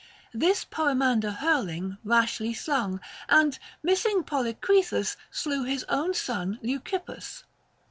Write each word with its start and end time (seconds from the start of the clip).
This 0.33 0.65
Poemander 0.65 1.29
hurling 1.35 1.99
rashly 2.03 2.55
slung, 2.55 2.99
and 3.29 3.59
missing 3.83 4.23
Policrithus, 4.23 5.15
slew 5.29 5.63
his 5.63 5.83
own 5.89 6.15
son 6.15 6.57
Leucippus. 6.63 7.43